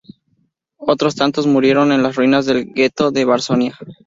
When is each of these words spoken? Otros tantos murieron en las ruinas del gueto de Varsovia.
Otros 0.79 1.13
tantos 1.15 1.45
murieron 1.45 1.91
en 1.91 2.01
las 2.01 2.15
ruinas 2.15 2.47
del 2.47 2.65
gueto 2.73 3.11
de 3.11 3.23
Varsovia. 3.23 3.77